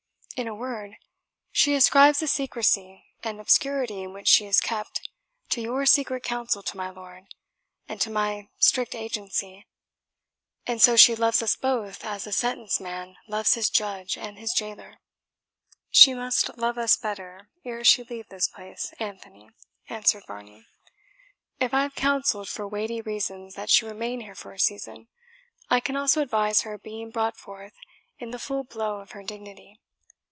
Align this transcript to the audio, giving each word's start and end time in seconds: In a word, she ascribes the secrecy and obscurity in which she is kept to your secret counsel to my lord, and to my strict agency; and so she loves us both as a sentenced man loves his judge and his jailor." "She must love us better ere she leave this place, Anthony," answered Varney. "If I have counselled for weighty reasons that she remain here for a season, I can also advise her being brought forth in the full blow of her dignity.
In 0.37 0.47
a 0.47 0.55
word, 0.55 0.95
she 1.51 1.75
ascribes 1.75 2.17
the 2.19 2.25
secrecy 2.25 3.03
and 3.23 3.39
obscurity 3.39 4.01
in 4.01 4.11
which 4.11 4.27
she 4.27 4.47
is 4.47 4.59
kept 4.59 5.07
to 5.49 5.61
your 5.61 5.85
secret 5.85 6.23
counsel 6.23 6.63
to 6.63 6.77
my 6.77 6.89
lord, 6.89 7.25
and 7.87 8.01
to 8.01 8.09
my 8.09 8.47
strict 8.57 8.95
agency; 8.95 9.67
and 10.65 10.81
so 10.81 10.95
she 10.95 11.13
loves 11.15 11.43
us 11.43 11.55
both 11.55 12.03
as 12.03 12.25
a 12.25 12.31
sentenced 12.31 12.81
man 12.81 13.17
loves 13.27 13.53
his 13.53 13.69
judge 13.69 14.17
and 14.17 14.39
his 14.39 14.51
jailor." 14.51 14.97
"She 15.91 16.15
must 16.15 16.57
love 16.57 16.79
us 16.79 16.97
better 16.97 17.49
ere 17.63 17.83
she 17.83 18.03
leave 18.03 18.29
this 18.29 18.47
place, 18.47 18.95
Anthony," 18.99 19.51
answered 19.89 20.25
Varney. 20.25 20.65
"If 21.59 21.71
I 21.71 21.83
have 21.83 21.93
counselled 21.93 22.49
for 22.49 22.67
weighty 22.67 22.99
reasons 22.99 23.53
that 23.53 23.69
she 23.69 23.85
remain 23.85 24.21
here 24.21 24.33
for 24.33 24.53
a 24.53 24.57
season, 24.59 25.07
I 25.69 25.79
can 25.81 25.95
also 25.95 26.19
advise 26.19 26.61
her 26.61 26.79
being 26.79 27.11
brought 27.11 27.37
forth 27.37 27.73
in 28.17 28.31
the 28.31 28.39
full 28.39 28.63
blow 28.63 29.01
of 29.01 29.11
her 29.11 29.21
dignity. 29.21 29.79